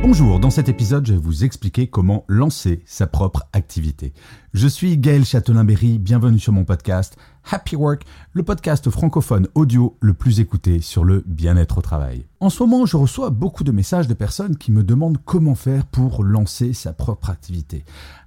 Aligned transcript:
Bonjour, 0.00 0.38
dans 0.38 0.50
cet 0.50 0.68
épisode, 0.68 1.04
je 1.06 1.12
vais 1.12 1.18
vous 1.18 1.42
expliquer 1.42 1.88
comment 1.88 2.24
lancer 2.28 2.82
sa 2.86 3.08
propre 3.08 3.48
activité. 3.52 4.12
Je 4.54 4.68
suis 4.68 4.96
Gaël 4.96 5.24
Châtelain-Berry, 5.24 5.98
bienvenue 5.98 6.38
sur 6.38 6.52
mon 6.52 6.64
podcast 6.64 7.16
Happy 7.50 7.74
Work, 7.74 8.04
le 8.32 8.44
podcast 8.44 8.88
francophone 8.90 9.48
audio 9.56 9.96
le 10.00 10.14
plus 10.14 10.38
écouté 10.38 10.80
sur 10.80 11.02
le 11.02 11.24
bien-être 11.26 11.78
au 11.78 11.82
travail. 11.82 12.26
En 12.38 12.48
ce 12.48 12.62
moment, 12.62 12.86
je 12.86 12.96
reçois 12.96 13.30
beaucoup 13.30 13.64
de 13.64 13.72
messages 13.72 14.06
de 14.06 14.14
personnes 14.14 14.56
qui 14.56 14.70
me 14.70 14.84
demandent 14.84 15.18
comment 15.24 15.56
faire 15.56 15.84
pour 15.84 16.22
lancer 16.22 16.74
sa 16.74 16.92
propre 16.92 17.28
activité. 17.28 17.84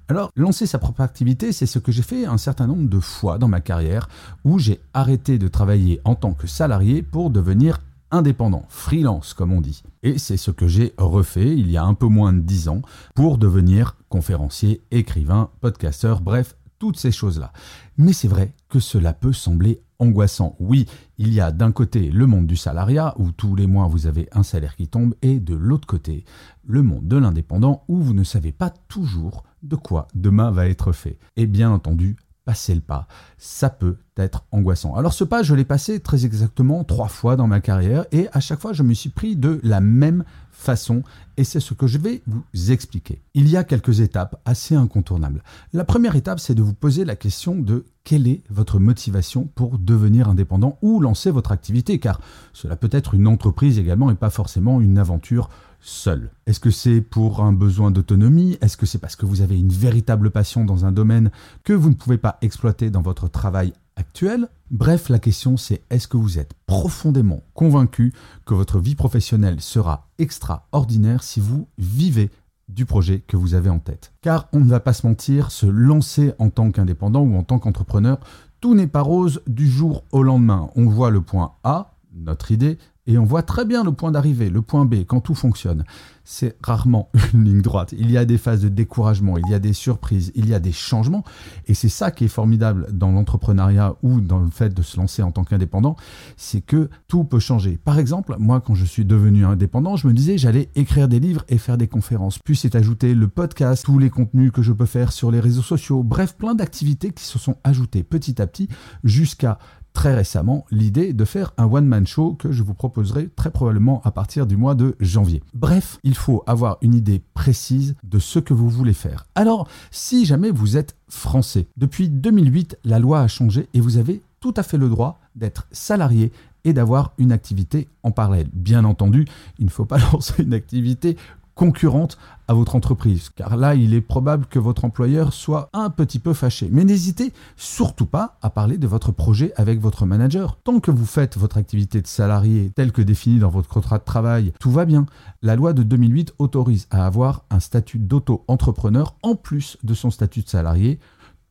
Alors, 0.10 0.30
lancer 0.36 0.66
sa 0.66 0.78
propre 0.78 1.00
activité, 1.00 1.54
c'est 1.54 1.66
ce 1.66 1.80
que 1.80 1.94
j'ai 1.94 2.02
fait 2.02 2.26
un 2.26 2.38
certain 2.38 2.68
nombre 2.68 2.90
de 2.90 3.00
fois 3.00 3.38
dans 3.38 3.48
ma 3.48 3.62
carrière, 3.62 4.10
où 4.44 4.60
j'ai 4.60 4.82
arrêté 4.94 5.38
de 5.38 5.48
travailler 5.48 6.02
en 6.04 6.16
tant 6.16 6.34
que 6.34 6.48
salarié 6.48 7.02
pour 7.02 7.30
devenir 7.30 7.80
indépendant, 8.12 8.66
freelance 8.70 9.34
comme 9.34 9.52
on 9.52 9.62
dit. 9.62 9.84
Et 10.04 10.18
c'est 10.18 10.38
ce 10.38 10.52
que 10.52 10.68
j'ai 10.68 10.94
refait 10.98 11.58
il 11.58 11.70
y 11.72 11.78
a 11.78 11.84
un 11.84 11.94
peu 11.94 12.08
moins 12.08 12.34
de 12.34 12.42
10 12.42 12.70
ans 12.70 12.82
pour 13.16 13.38
devenir 13.38 13.98
conférencier, 14.10 14.82
écrivain, 14.92 15.50
podcasteur, 15.62 16.22
bref, 16.22 16.56
toutes 16.80 16.98
ces 16.98 17.12
choses-là. 17.12 17.54
Mais 17.98 18.14
c'est 18.14 18.28
vrai 18.28 18.54
que 18.68 18.80
cela 18.80 19.14
peut 19.14 19.34
sembler 19.34 19.84
angoissant. 20.00 20.56
Oui, 20.60 20.88
il 21.20 21.32
y 21.32 21.40
a 21.40 21.52
d'un 21.52 21.72
côté 21.72 22.10
le 22.10 22.26
monde 22.26 22.48
du 22.48 22.58
salariat, 22.58 23.14
où 23.18 23.32
tous 23.32 23.56
les 23.56 23.68
mois 23.68 23.88
vous 23.88 24.08
avez 24.08 24.28
un 24.32 24.42
salaire 24.42 24.76
qui 24.76 24.88
tombe, 24.88 25.14
et 25.22 25.40
de 25.40 25.54
l'autre 25.54 25.88
côté, 25.88 26.26
le 26.66 26.82
monde 26.82 27.08
de 27.08 27.18
l'indépendant, 27.18 27.84
où 27.88 27.98
vous 27.98 28.16
ne 28.16 28.24
savez 28.24 28.52
pas 28.52 28.72
toujours 28.88 29.44
de 29.62 29.76
quoi 29.76 30.08
demain 30.16 30.50
va 30.50 30.68
être 30.68 30.92
fait. 30.92 31.20
Et 31.36 31.46
bien 31.46 31.70
entendu, 31.70 32.18
passer 32.46 32.74
le 32.74 32.82
pas, 32.82 33.08
ça 33.38 33.70
peut 33.70 33.98
être 34.18 34.46
angoissant. 34.52 34.96
Alors 34.96 35.14
ce 35.14 35.24
pas, 35.24 35.44
je 35.44 35.54
l'ai 35.54 35.66
passé 35.66 36.00
très 36.00 36.26
exactement 36.26 36.84
trois 36.84 37.08
fois 37.08 37.36
dans 37.36 37.48
ma 37.48 37.62
carrière 37.62 38.06
et 38.12 38.28
à 38.34 38.40
chaque 38.40 38.60
fois, 38.60 38.74
je 38.74 38.84
me 38.84 38.94
suis 38.94 39.10
pris 39.10 39.36
de 39.36 39.60
la 39.64 39.80
même 39.80 40.24
façon 40.52 41.04
et 41.38 41.44
c'est 41.44 41.60
ce 41.60 41.74
que 41.74 41.88
je 41.88 41.98
vais 41.98 42.22
vous 42.28 42.72
expliquer. 42.72 43.22
Il 43.34 43.48
y 43.48 43.58
a 43.58 43.64
quelques 43.64 44.00
étapes 44.00 44.42
assez 44.46 44.76
incontournables. 44.76 45.44
La 45.74 45.84
première 45.84 46.16
étape, 46.16 46.40
c'est 46.40 46.56
de 46.56 46.62
vous 46.62 46.74
poser 46.74 47.06
la 47.06 47.16
question 47.16 47.56
de 47.56 47.86
quelle 48.04 48.28
est 48.28 48.42
votre 48.50 48.80
motivation 48.80 49.48
pour 49.56 49.78
devenir 49.78 50.28
indépendant 50.28 50.78
ou 50.82 51.00
lancer 51.00 51.32
votre 51.32 51.52
activité, 51.52 52.00
car 52.00 52.20
cela 52.54 52.76
peut 52.76 52.90
être 52.92 53.14
une 53.14 53.28
entreprise 53.28 53.80
également 53.80 54.12
et 54.12 54.16
pas 54.16 54.30
forcément 54.30 54.82
une 54.82 54.98
aventure 54.98 55.50
seule. 55.82 56.32
Est-ce 56.46 56.60
que 56.60 56.72
c'est 56.72 57.02
pour 57.02 57.42
un 57.42 57.54
besoin 57.54 57.92
d'autonomie? 57.92 58.58
Est-ce 58.62 58.78
que 58.78 58.86
c'est 58.86 59.00
parce 59.00 59.16
que 59.16 59.26
vous 59.26 59.42
avez 59.42 59.60
une 59.60 59.72
véritable 59.72 60.32
passion 60.32 60.64
dans 60.64 60.86
un 60.86 60.92
domaine 60.92 61.32
que 61.64 61.74
vous 61.74 61.90
ne 61.90 61.96
pouvez 61.96 62.18
pas 62.18 62.38
exploiter 62.42 62.90
dans 62.90 63.02
votre 63.02 63.28
travail 63.28 63.74
actuel? 63.96 64.48
Bref, 64.70 65.10
la 65.10 65.20
question 65.20 65.58
c'est 65.58 65.84
est-ce 65.90 66.08
que 66.08 66.18
vous 66.18 66.40
êtes 66.40 66.54
profondément 66.66 67.42
convaincu 67.54 68.14
que 68.46 68.54
votre 68.54 68.80
vie 68.80 68.96
professionnelle 68.96 69.60
sera 69.60 70.08
extraordinaire 70.18 71.24
si 71.24 71.40
vous 71.40 71.68
vivez 71.78 72.30
du 72.70 72.86
projet 72.86 73.20
que 73.20 73.36
vous 73.36 73.54
avez 73.54 73.70
en 73.70 73.80
tête? 73.80 74.14
Car 74.22 74.48
on 74.54 74.60
ne 74.60 74.70
va 74.70 74.80
pas 74.80 74.94
se 74.94 75.06
mentir, 75.06 75.52
se 75.52 75.66
lancer 75.66 76.34
en 76.40 76.50
tant 76.50 76.72
qu'indépendant 76.72 77.22
ou 77.22 77.36
en 77.36 77.44
tant 77.44 77.60
qu'entrepreneur, 77.60 78.20
tout 78.62 78.76
n'est 78.76 78.88
pas 78.88 79.02
rose 79.02 79.42
du 79.48 79.68
jour 79.68 80.04
au 80.12 80.22
lendemain. 80.22 80.70
On 80.76 80.86
voit 80.86 81.10
le 81.10 81.22
point 81.22 81.54
A, 81.64 81.96
notre 82.14 82.52
idée, 82.52 82.78
et 83.08 83.18
on 83.18 83.26
voit 83.26 83.42
très 83.42 83.66
bien 83.66 83.84
le 83.84 83.92
point 83.92 84.12
d'arrivée, 84.12 84.50
le 84.50 84.62
point 84.62 84.86
B, 84.86 85.04
quand 85.08 85.22
tout 85.22 85.34
fonctionne. 85.34 85.84
C'est 86.24 86.56
rarement 86.64 87.10
une 87.34 87.46
ligne 87.46 87.62
droite. 87.62 87.94
Il 87.98 88.12
y 88.12 88.18
a 88.18 88.26
des 88.26 88.38
phases 88.38 88.62
de 88.62 88.70
découragement, 88.70 89.38
il 89.38 89.50
y 89.50 89.56
a 89.56 89.60
des 89.60 89.74
surprises, 89.74 90.32
il 90.36 90.48
y 90.48 90.54
a 90.54 90.60
des 90.60 90.72
changements. 90.72 91.24
Et 91.66 91.74
c'est 91.74 91.90
ça 91.90 92.12
qui 92.12 92.26
est 92.26 92.30
formidable 92.30 92.88
dans 92.92 93.12
l'entrepreneuriat 93.12 93.96
ou 94.04 94.22
dans 94.22 94.40
le 94.40 94.52
fait 94.52 94.70
de 94.74 94.82
se 94.84 94.98
lancer 94.98 95.24
en 95.24 95.32
tant 95.32 95.44
qu'indépendant, 95.44 95.96
c'est 96.38 96.62
que 96.62 96.90
tout 97.08 97.24
peut 97.24 97.40
changer. 97.40 97.78
Par 97.84 97.98
exemple, 97.98 98.36
moi, 98.38 98.62
quand 98.62 98.76
je 98.76 98.86
suis 98.86 99.04
devenu 99.04 99.46
indépendant, 99.46 99.96
je 99.96 100.08
me 100.08 100.14
disais 100.14 100.38
j'allais 100.38 100.70
écrire 100.76 101.08
des 101.08 101.20
livres 101.20 101.44
et 101.50 101.58
faire 101.58 101.78
des 101.78 101.88
conférences. 101.88 102.38
Puis 102.38 102.56
c'est 102.56 102.76
ajouté 102.76 103.16
le 103.16 103.28
podcast, 103.28 103.86
tous 103.86 103.98
les 103.98 104.12
contenus 104.12 104.52
que 104.52 104.62
je 104.62 104.74
peux 104.74 104.86
faire 104.86 105.12
sur 105.12 105.32
les 105.32 105.40
réseaux 105.40 105.64
sociaux, 105.64 106.04
bref, 106.04 106.36
plein 106.38 106.54
d'activités 106.54 107.12
qui 107.12 107.24
se 107.24 107.40
sont 107.40 107.56
ajoutées 107.64 108.04
petit 108.04 108.40
à 108.42 108.48
petit 108.48 108.68
jusqu'à 109.04 109.58
très 109.94 110.16
récemment 110.16 110.66
l'idée 110.72 111.14
de 111.14 111.26
faire 111.26 111.54
un 111.58 111.66
one-man 111.66 112.08
show 112.08 112.34
que 112.34 112.52
je 112.52 112.64
vous 112.64 112.74
proposerai 112.74 113.30
très 113.36 113.52
probablement 113.52 114.02
à 114.04 114.12
partir 114.12 114.48
du 114.48 114.58
mois 114.58 114.76
de 114.76 114.96
janvier. 115.00 115.44
Bref, 115.54 116.00
il 116.04 116.16
faut 116.16 116.44
avoir 116.48 116.78
une 116.82 116.96
idée 116.96 117.22
précise 117.34 117.96
de 118.04 118.20
ce 118.20 118.40
que 118.40 118.54
vous 118.54 118.70
voulez 118.70 118.94
faire. 118.94 119.26
Alors, 119.36 119.68
si 119.92 120.26
jamais 120.26 120.52
vous 120.52 120.78
êtes 120.78 120.96
français, 121.10 121.68
depuis 121.78 122.10
2008, 122.10 122.78
la 122.84 123.00
loi 123.00 123.22
a 123.22 123.28
changé 123.28 123.68
et 123.74 123.82
vous 123.82 123.98
avez 123.98 124.22
tout 124.40 124.54
à 124.58 124.64
fait 124.64 124.78
le 124.78 124.90
droit 124.90 125.20
d'être 125.36 125.68
salarié 125.72 126.32
et 126.64 126.74
d'avoir 126.74 127.14
une 127.18 127.32
activité 127.32 127.88
en 128.04 128.12
parallèle. 128.12 128.50
Bien 128.54 128.86
entendu, 128.86 129.26
il 129.60 129.66
ne 129.66 129.72
faut 129.72 129.86
pas 129.86 129.98
lancer 130.14 130.44
une 130.44 130.54
activité 130.54 131.18
concurrente 131.62 132.18
à 132.48 132.56
votre 132.56 132.76
entreprise, 132.76 133.30
car 133.30 133.56
là, 133.56 133.76
il 133.76 133.94
est 133.94 134.02
probable 134.02 134.48
que 134.48 134.58
votre 134.58 134.84
employeur 134.84 135.32
soit 135.32 135.70
un 135.74 135.92
petit 135.92 136.18
peu 136.18 136.34
fâché. 136.34 136.68
Mais 136.72 136.84
n'hésitez 136.84 137.34
surtout 137.56 138.08
pas 138.08 138.40
à 138.42 138.50
parler 138.50 138.80
de 138.80 138.88
votre 138.88 139.12
projet 139.12 139.54
avec 139.58 139.80
votre 139.80 140.08
manager. 140.08 140.58
Tant 140.64 140.80
que 140.80 140.90
vous 140.90 141.06
faites 141.06 141.38
votre 141.38 141.58
activité 141.58 142.02
de 142.02 142.08
salarié 142.08 142.72
telle 142.76 142.92
que 142.92 143.04
définie 143.04 143.38
dans 143.38 143.52
votre 143.52 143.70
contrat 143.70 144.00
de 144.00 144.04
travail, 144.04 144.54
tout 144.60 144.72
va 144.72 144.86
bien. 144.86 145.06
La 145.44 145.56
loi 145.56 145.74
de 145.74 145.84
2008 145.84 146.34
autorise 146.40 146.88
à 146.90 147.06
avoir 147.06 147.44
un 147.52 147.60
statut 147.60 148.00
d'auto-entrepreneur 148.00 149.14
en 149.22 149.36
plus 149.36 149.78
de 149.84 149.94
son 149.94 150.10
statut 150.10 150.42
de 150.42 150.50
salarié 150.50 150.98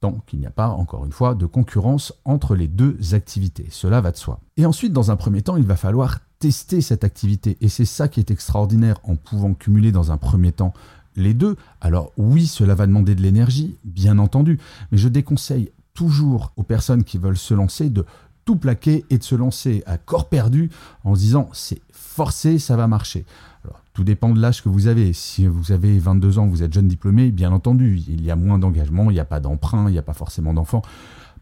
tant 0.01 0.19
qu'il 0.27 0.41
n'y 0.41 0.47
a 0.47 0.51
pas, 0.51 0.71
encore 0.71 1.05
une 1.05 1.13
fois, 1.13 1.37
de 1.37 1.47
concurrence 1.47 2.13
entre 2.25 2.57
les 2.57 2.67
deux 2.67 2.99
activités. 3.13 3.69
Cela 3.71 4.01
va 4.01 4.11
de 4.11 4.17
soi. 4.17 4.41
Et 4.57 4.67
ensuite, 4.67 4.93
dans 4.93 5.13
un 5.13 5.17
premier 5.17 5.43
temps, 5.43 5.57
il 5.57 5.67
va 5.67 5.77
falloir 5.77 6.19
tester 6.41 6.81
cette 6.81 7.05
activité. 7.05 7.57
Et 7.61 7.69
c'est 7.69 7.85
ça 7.85 8.09
qui 8.09 8.19
est 8.19 8.33
extraordinaire 8.33 8.99
en 9.05 9.15
pouvant 9.15 9.55
cumuler 9.55 9.93
dans 9.93 10.11
un 10.11 10.17
premier 10.17 10.51
temps 10.51 10.75
les 11.15 11.35
deux. 11.35 11.57
Alors 11.81 12.13
oui, 12.17 12.47
cela 12.47 12.75
va 12.75 12.87
demander 12.87 13.15
de 13.15 13.23
l'énergie, 13.23 13.77
bien 13.85 14.19
entendu, 14.19 14.59
mais 14.91 14.99
je 14.99 15.09
déconseille 15.09 15.71
toujours 15.95 16.53
aux 16.57 16.63
personnes 16.63 17.05
qui 17.05 17.19
veulent 17.19 17.37
se 17.37 17.55
lancer 17.55 17.91
de 17.91 18.05
tout 18.45 18.57
plaquer 18.57 19.05
et 19.11 19.19
de 19.19 19.23
se 19.23 19.35
lancer 19.35 19.83
à 19.87 19.99
corps 19.99 20.29
perdu 20.29 20.71
en 21.05 21.15
se 21.15 21.21
disant 21.21 21.51
c'est 21.53 21.83
forcé, 21.93 22.59
ça 22.59 22.75
va 22.75 22.87
marcher. 22.87 23.27
Alors, 23.65 23.83
tout 23.93 24.03
dépend 24.03 24.31
de 24.31 24.41
l'âge 24.41 24.63
que 24.63 24.71
vous 24.71 24.87
avez. 24.87 25.13
Si 25.13 25.47
vous 25.47 25.73
avez 25.73 25.99
22 25.99 26.39
ans, 26.39 26.47
vous 26.47 26.63
êtes 26.63 26.73
jeune 26.73 26.89
diplômé, 26.89 27.31
bien 27.31 27.53
entendu, 27.53 28.01
il 28.09 28.25
y 28.25 28.31
a 28.31 28.37
moins 28.37 28.59
d'engagement, 28.59 29.11
il 29.11 29.15
n'y 29.15 29.21
a 29.21 29.27
pas 29.27 29.41
d'emprunt, 29.41 29.89
il 29.89 29.93
n'y 29.93 29.99
a 29.99 30.03
pas 30.03 30.15
forcément 30.15 30.55
d'enfants. 30.55 30.83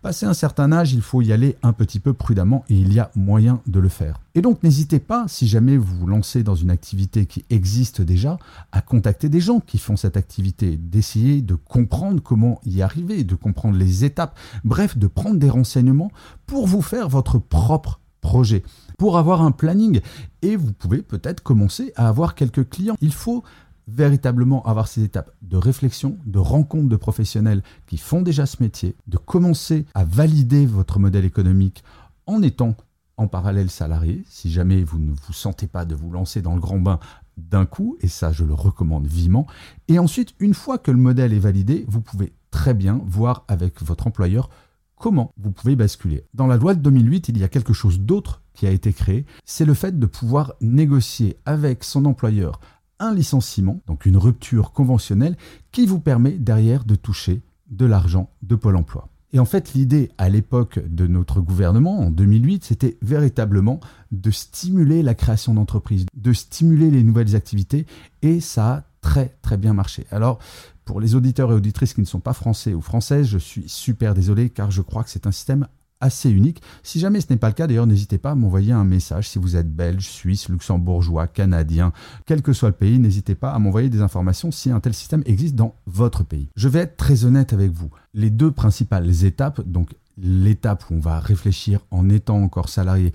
Passé 0.01 0.27
un 0.27 0.35
certain 0.35 0.71
âge, 0.71 0.93
il 0.93 1.03
faut 1.03 1.23
y 1.23 1.33
aller 1.33 1.57
un 1.65 1.73
petit 1.73 1.99
peu 1.99 2.13
prudemment 2.13 2.65
et 2.69 2.75
il 2.75 2.93
y 2.93 3.01
a 3.01 3.11
moyen 3.17 3.61
de 3.67 3.81
le 3.81 3.89
faire. 3.89 4.21
Et 4.37 4.43
donc 4.43 4.63
n'hésitez 4.63 5.01
pas, 5.01 5.25
si 5.27 5.49
jamais 5.49 5.77
vous 5.77 5.97
vous 5.97 6.07
lancez 6.07 6.45
dans 6.45 6.55
une 6.55 6.71
activité 6.71 7.27
qui 7.27 7.45
existe 7.51 8.01
déjà, 8.01 8.39
à 8.71 8.81
contacter 8.81 9.29
des 9.29 9.41
gens 9.41 9.59
qui 9.59 9.79
font 9.79 9.97
cette 9.97 10.17
activité, 10.17 10.77
d'essayer 10.77 11.43
de 11.43 11.57
comprendre 11.57 12.23
comment 12.23 12.61
y 12.65 12.81
arriver, 12.81 13.25
de 13.25 13.35
comprendre 13.35 13.77
les 13.77 14.05
étapes, 14.05 14.39
bref, 14.63 14.97
de 14.97 15.09
prendre 15.09 15.37
des 15.37 15.51
renseignements 15.51 16.13
pour 16.47 16.69
vous 16.69 16.83
faire 16.83 17.09
votre 17.09 17.41
propre 17.41 17.99
projet, 18.21 18.63
pour 18.99 19.19
avoir 19.19 19.43
un 19.43 19.51
planning. 19.51 20.01
Et 20.43 20.55
vous 20.55 20.73
pouvez 20.73 21.03
peut-être 21.03 21.43
commencer 21.43 21.93
à 21.97 22.09
avoir 22.09 22.37
quelques 22.37 22.69
clients. 22.69 22.97
Il 23.01 23.13
faut 23.13 23.43
véritablement 23.89 24.63
avoir 24.65 24.87
ces 24.87 25.03
étapes 25.03 25.31
de 25.43 25.57
réflexion, 25.57 26.19
de 26.27 26.39
rencontre 26.39 26.89
de 26.89 26.97
professionnels 26.97 27.63
qui 27.87 27.97
font 27.97 28.23
déjà 28.23 28.47
ce 28.47 28.63
métier, 28.63 28.95
de 29.07 29.17
commencer 29.17 29.87
à 29.95 30.05
valider 30.05 30.67
votre 30.67 30.99
modèle 30.99 31.25
économique 31.25 31.83
en 32.27 32.43
étant 32.43 32.77
en 33.17 33.27
parallèle 33.27 33.71
salarié, 33.71 34.23
si 34.29 34.51
jamais 34.51 34.85
vous 34.85 34.99
ne 34.99 35.11
vous 35.11 35.33
sentez 35.33 35.67
pas 35.67 35.85
de 35.85 35.95
vous 35.95 36.11
lancer 36.11 36.41
dans 36.41 36.55
le 36.55 36.61
grand 36.61 36.79
bain 36.79 37.01
d'un 37.37 37.67
coup, 37.67 37.97
et 38.01 38.09
ça 38.09 38.31
je 38.31 38.45
le 38.45 38.55
recommande 38.55 39.07
vivement. 39.07 39.47
Et 39.89 39.99
ensuite, 39.99 40.35
une 40.39 40.55
fois 40.55 40.79
que 40.79 40.91
le 40.91 40.99
modèle 40.99 41.33
est 41.33 41.39
validé, 41.39 41.85
vous 41.89 42.01
pouvez 42.01 42.33
très 42.51 42.75
bien 42.75 43.01
voir 43.07 43.45
avec 43.49 43.83
votre 43.83 44.07
employeur 44.07 44.51
comment 44.97 45.33
vous 45.37 45.51
pouvez 45.51 45.77
basculer. 45.77 46.25
Dans 46.35 46.47
la 46.47 46.57
loi 46.57 46.75
de 46.75 46.81
2008, 46.81 47.29
il 47.29 47.39
y 47.39 47.45
a 47.45 47.49
quelque 47.49 47.73
chose 47.73 48.01
d'autre 48.01 48.43
qui 48.55 48.67
a 48.67 48.71
été 48.71 48.93
créé, 48.93 49.25
c'est 49.45 49.65
le 49.65 49.75
fait 49.75 49.99
de 49.99 50.07
pouvoir 50.07 50.55
négocier 50.61 51.37
avec 51.45 51.85
son 51.85 52.05
employeur 52.05 52.61
un 53.01 53.15
licenciement, 53.15 53.81
donc 53.87 54.07
une 54.07 54.17
rupture 54.17 54.73
conventionnelle, 54.73 55.37
qui 55.73 55.87
vous 55.87 56.01
permet 56.01 56.33
derrière 56.33 56.85
de 56.85 56.95
toucher 56.95 57.43
de 57.71 57.87
l'argent 57.87 58.31
de 58.43 58.55
Pôle 58.55 58.77
Emploi. 58.77 59.09
Et 59.33 59.39
en 59.39 59.45
fait, 59.45 59.75
l'idée 59.75 60.11
à 60.17 60.29
l'époque 60.31 60.81
de 60.89 61.07
notre 61.07 61.41
gouvernement, 61.41 62.01
en 62.01 62.11
2008, 62.11 62.65
c'était 62.65 62.97
véritablement 63.03 63.81
de 64.11 64.31
stimuler 64.31 65.03
la 65.03 65.15
création 65.15 65.53
d'entreprises, 65.53 66.07
de 66.15 66.33
stimuler 66.33 66.91
les 66.91 67.03
nouvelles 67.03 67.37
activités, 67.37 67.87
et 68.23 68.41
ça 68.41 68.75
a 68.75 68.85
très 69.03 69.37
très 69.43 69.59
bien 69.59 69.75
marché. 69.75 70.07
Alors, 70.11 70.39
pour 70.87 71.01
les 71.01 71.15
auditeurs 71.15 71.53
et 71.53 71.55
auditrices 71.55 71.93
qui 71.93 72.01
ne 72.01 72.07
sont 72.07 72.21
pas 72.21 72.33
français 72.33 72.73
ou 72.73 72.81
françaises, 72.81 73.27
je 73.27 73.37
suis 73.37 73.69
super 73.69 74.15
désolé 74.15 74.49
car 74.49 74.71
je 74.71 74.81
crois 74.81 75.05
que 75.05 75.11
c'est 75.11 75.27
un 75.27 75.33
système 75.33 75.69
assez 76.01 76.31
unique. 76.31 76.63
Si 76.83 77.01
jamais 77.01 77.21
ce 77.21 77.27
n'est 77.31 77.39
pas 77.39 77.49
le 77.49 77.55
cas, 77.55 77.67
d'ailleurs, 77.67 77.87
n'hésitez 77.87 78.19
pas 78.19 78.33
à 78.33 78.35
m'envoyer 78.35 78.73
un 78.73 78.85
message. 78.85 79.29
Si 79.29 79.39
vous 79.39 79.57
êtes 79.57 79.75
belge, 79.75 80.09
suisse, 80.09 80.49
luxembourgeois, 80.49 81.27
canadien, 81.27 81.93
quel 82.27 82.43
que 82.43 82.53
soit 82.53 82.71
le 82.71 82.75
pays, 82.75 82.99
n'hésitez 82.99 83.35
pas 83.35 83.51
à 83.51 83.59
m'envoyer 83.59 83.89
des 83.89 84.01
informations 84.01 84.51
si 84.51 84.71
un 84.71 84.81
tel 84.81 84.95
système 84.95 85.23
existe 85.27 85.55
dans 85.55 85.75
votre 85.87 86.25
pays. 86.25 86.49
Je 86.57 86.69
vais 86.69 86.81
être 86.81 86.97
très 86.97 87.25
honnête 87.25 87.53
avec 87.53 87.73
vous. 87.73 87.91
Les 88.15 88.31
deux 88.31 88.51
principales 88.51 89.25
étapes, 89.25 89.61
donc 89.67 89.95
l'étape 90.21 90.85
où 90.91 90.95
on 90.95 91.01
va 91.01 91.21
réfléchir 91.21 91.81
en 91.91 92.09
étant 92.09 92.43
encore 92.43 92.69
salarié, 92.69 93.13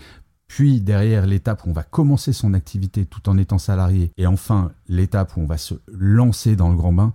puis 0.48 0.82
derrière 0.82 1.26
l'étape 1.26 1.66
où 1.66 1.70
on 1.70 1.74
va 1.74 1.84
commencer 1.84 2.34
son 2.34 2.54
activité 2.54 3.06
tout 3.06 3.28
en 3.30 3.38
étant 3.38 3.58
salarié, 3.58 4.12
et 4.18 4.28
enfin 4.28 4.72
l'étape 4.88 5.36
où 5.36 5.42
on 5.42 5.48
va 5.48 5.58
se 5.58 5.76
lancer 5.88 6.56
dans 6.56 6.70
le 6.70 6.76
grand 6.76 6.94
bain, 6.94 7.12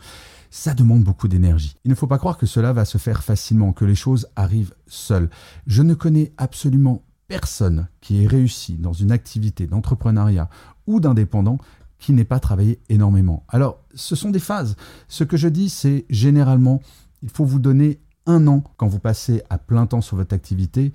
ça 0.50 0.74
demande 0.74 1.04
beaucoup 1.04 1.28
d'énergie. 1.28 1.76
Il 1.84 1.90
ne 1.90 1.94
faut 1.94 2.06
pas 2.06 2.18
croire 2.18 2.38
que 2.38 2.46
cela 2.46 2.72
va 2.72 2.84
se 2.84 2.98
faire 2.98 3.22
facilement, 3.22 3.72
que 3.72 3.84
les 3.84 3.94
choses 3.94 4.28
arrivent 4.34 4.74
seules. 4.86 5.30
Je 5.66 5.82
ne 5.82 5.94
connais 5.94 6.32
absolument 6.38 7.02
personne 7.28 7.88
qui 8.00 8.24
ait 8.24 8.26
réussi 8.26 8.74
dans 8.74 8.94
une 8.94 9.12
activité 9.12 9.66
d'entrepreneuriat 9.66 10.48
ou 10.86 11.00
d'indépendant 11.00 11.58
qui 11.98 12.12
n'ait 12.12 12.24
pas 12.24 12.40
travaillé 12.40 12.80
énormément. 12.88 13.44
Alors, 13.48 13.80
ce 13.94 14.16
sont 14.16 14.30
des 14.30 14.38
phases. 14.38 14.76
Ce 15.08 15.24
que 15.24 15.36
je 15.36 15.48
dis, 15.48 15.68
c'est 15.68 16.06
généralement, 16.08 16.80
il 17.22 17.28
faut 17.28 17.44
vous 17.44 17.58
donner 17.58 18.00
un 18.26 18.46
an 18.46 18.62
quand 18.76 18.86
vous 18.86 19.00
passez 19.00 19.42
à 19.50 19.58
plein 19.58 19.86
temps 19.86 20.00
sur 20.00 20.16
votre 20.16 20.34
activité 20.34 20.92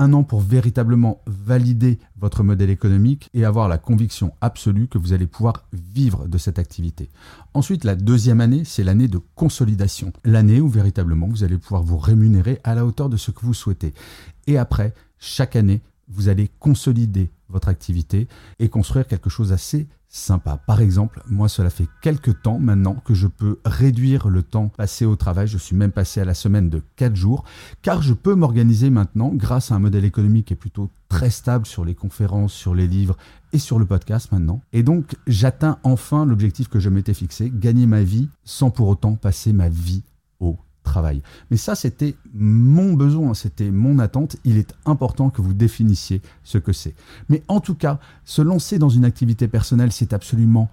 un 0.00 0.14
an 0.14 0.22
pour 0.22 0.40
véritablement 0.40 1.20
valider 1.26 1.98
votre 2.18 2.42
modèle 2.42 2.70
économique 2.70 3.28
et 3.34 3.44
avoir 3.44 3.68
la 3.68 3.76
conviction 3.76 4.32
absolue 4.40 4.88
que 4.88 4.96
vous 4.96 5.12
allez 5.12 5.26
pouvoir 5.26 5.66
vivre 5.74 6.26
de 6.26 6.38
cette 6.38 6.58
activité. 6.58 7.10
Ensuite, 7.52 7.84
la 7.84 7.96
deuxième 7.96 8.40
année, 8.40 8.64
c'est 8.64 8.82
l'année 8.82 9.08
de 9.08 9.20
consolidation. 9.34 10.12
L'année 10.24 10.60
où 10.60 10.68
véritablement 10.68 11.28
vous 11.28 11.44
allez 11.44 11.58
pouvoir 11.58 11.82
vous 11.82 11.98
rémunérer 11.98 12.60
à 12.64 12.74
la 12.74 12.86
hauteur 12.86 13.10
de 13.10 13.18
ce 13.18 13.30
que 13.30 13.44
vous 13.44 13.52
souhaitez. 13.52 13.92
Et 14.46 14.56
après, 14.56 14.94
chaque 15.18 15.54
année, 15.54 15.82
vous 16.10 16.28
allez 16.28 16.50
consolider 16.58 17.30
votre 17.48 17.68
activité 17.68 18.28
et 18.58 18.68
construire 18.68 19.06
quelque 19.06 19.30
chose 19.30 19.52
assez 19.52 19.88
sympa. 20.10 20.56
Par 20.66 20.80
exemple, 20.80 21.22
moi, 21.28 21.48
cela 21.48 21.70
fait 21.70 21.86
quelques 22.02 22.42
temps 22.42 22.58
maintenant 22.58 22.96
que 23.04 23.14
je 23.14 23.28
peux 23.28 23.60
réduire 23.64 24.28
le 24.28 24.42
temps 24.42 24.68
passé 24.68 25.06
au 25.06 25.14
travail. 25.14 25.46
Je 25.46 25.56
suis 25.56 25.76
même 25.76 25.92
passé 25.92 26.20
à 26.20 26.24
la 26.24 26.34
semaine 26.34 26.68
de 26.68 26.82
4 26.96 27.14
jours, 27.14 27.44
car 27.82 28.02
je 28.02 28.12
peux 28.12 28.34
m'organiser 28.34 28.90
maintenant 28.90 29.30
grâce 29.32 29.70
à 29.70 29.76
un 29.76 29.78
modèle 29.78 30.04
économique 30.04 30.46
qui 30.46 30.54
est 30.54 30.56
plutôt 30.56 30.90
très 31.08 31.30
stable 31.30 31.64
sur 31.64 31.84
les 31.84 31.94
conférences, 31.94 32.52
sur 32.52 32.74
les 32.74 32.88
livres 32.88 33.16
et 33.52 33.58
sur 33.58 33.78
le 33.78 33.86
podcast 33.86 34.32
maintenant. 34.32 34.60
Et 34.72 34.82
donc, 34.82 35.16
j'atteins 35.28 35.78
enfin 35.84 36.26
l'objectif 36.26 36.68
que 36.68 36.80
je 36.80 36.88
m'étais 36.88 37.14
fixé, 37.14 37.50
gagner 37.54 37.86
ma 37.86 38.02
vie 38.02 38.28
sans 38.44 38.70
pour 38.70 38.88
autant 38.88 39.14
passer 39.14 39.52
ma 39.52 39.68
vie 39.68 40.02
au 40.40 40.58
travail. 40.82 41.22
Mais 41.50 41.56
ça, 41.56 41.74
c'était 41.74 42.16
mon 42.34 42.94
besoin, 42.94 43.34
c'était 43.34 43.70
mon 43.70 43.98
attente. 43.98 44.36
Il 44.44 44.56
est 44.56 44.74
important 44.86 45.30
que 45.30 45.42
vous 45.42 45.54
définissiez 45.54 46.22
ce 46.42 46.58
que 46.58 46.72
c'est. 46.72 46.94
Mais 47.28 47.42
en 47.48 47.60
tout 47.60 47.74
cas, 47.74 47.98
se 48.24 48.42
lancer 48.42 48.78
dans 48.78 48.88
une 48.88 49.04
activité 49.04 49.48
personnelle, 49.48 49.92
c'est 49.92 50.12
absolument 50.12 50.70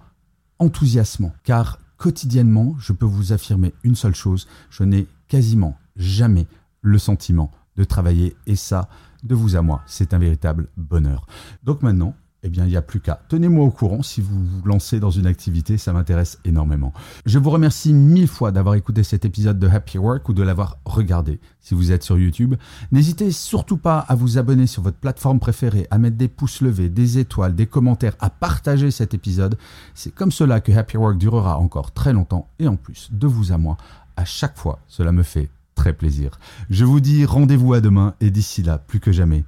enthousiasmant, 0.58 1.32
car 1.44 1.78
quotidiennement, 1.96 2.74
je 2.78 2.92
peux 2.92 3.06
vous 3.06 3.32
affirmer 3.32 3.74
une 3.84 3.94
seule 3.94 4.14
chose, 4.14 4.46
je 4.70 4.84
n'ai 4.84 5.06
quasiment 5.28 5.76
jamais 5.96 6.46
le 6.80 6.98
sentiment 6.98 7.50
de 7.76 7.84
travailler, 7.84 8.36
et 8.46 8.56
ça, 8.56 8.88
de 9.22 9.34
vous 9.34 9.56
à 9.56 9.62
moi, 9.62 9.82
c'est 9.86 10.14
un 10.14 10.18
véritable 10.18 10.68
bonheur. 10.76 11.26
Donc 11.64 11.82
maintenant, 11.82 12.14
eh 12.44 12.50
bien, 12.50 12.64
il 12.64 12.70
n'y 12.70 12.76
a 12.76 12.82
plus 12.82 13.00
qu'à. 13.00 13.20
Tenez-moi 13.28 13.64
au 13.64 13.70
courant 13.70 14.02
si 14.02 14.20
vous 14.20 14.44
vous 14.44 14.62
lancez 14.64 15.00
dans 15.00 15.10
une 15.10 15.26
activité, 15.26 15.76
ça 15.76 15.92
m'intéresse 15.92 16.38
énormément. 16.44 16.92
Je 17.26 17.38
vous 17.38 17.50
remercie 17.50 17.92
mille 17.92 18.28
fois 18.28 18.52
d'avoir 18.52 18.76
écouté 18.76 19.02
cet 19.02 19.24
épisode 19.24 19.58
de 19.58 19.66
Happy 19.66 19.98
Work 19.98 20.28
ou 20.28 20.34
de 20.34 20.44
l'avoir 20.44 20.78
regardé 20.84 21.40
si 21.60 21.74
vous 21.74 21.90
êtes 21.90 22.04
sur 22.04 22.16
YouTube. 22.16 22.54
N'hésitez 22.92 23.32
surtout 23.32 23.76
pas 23.76 23.98
à 23.98 24.14
vous 24.14 24.38
abonner 24.38 24.68
sur 24.68 24.82
votre 24.82 24.98
plateforme 24.98 25.40
préférée, 25.40 25.88
à 25.90 25.98
mettre 25.98 26.16
des 26.16 26.28
pouces 26.28 26.60
levés, 26.60 26.88
des 26.88 27.18
étoiles, 27.18 27.56
des 27.56 27.66
commentaires, 27.66 28.14
à 28.20 28.30
partager 28.30 28.92
cet 28.92 29.14
épisode. 29.14 29.58
C'est 29.94 30.14
comme 30.14 30.30
cela 30.30 30.60
que 30.60 30.70
Happy 30.70 30.96
Work 30.96 31.18
durera 31.18 31.58
encore 31.58 31.92
très 31.92 32.12
longtemps 32.12 32.48
et 32.60 32.68
en 32.68 32.76
plus, 32.76 33.08
de 33.10 33.26
vous 33.26 33.50
à 33.50 33.58
moi, 33.58 33.76
à 34.16 34.24
chaque 34.24 34.56
fois, 34.56 34.78
cela 34.86 35.10
me 35.10 35.24
fait 35.24 35.50
très 35.74 35.92
plaisir. 35.92 36.38
Je 36.70 36.84
vous 36.84 37.00
dis 37.00 37.24
rendez-vous 37.24 37.74
à 37.74 37.80
demain 37.80 38.14
et 38.20 38.30
d'ici 38.30 38.62
là, 38.62 38.78
plus 38.78 39.00
que 39.00 39.10
jamais, 39.10 39.44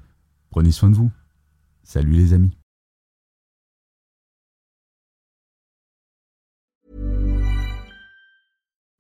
prenez 0.51 0.73
soin 0.73 0.91
de 0.91 0.97
vous. 0.97 1.11
Salut 1.85 2.13
les 2.13 2.33
amis. 2.33 2.60